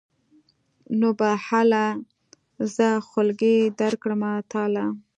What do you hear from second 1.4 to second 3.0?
هله زه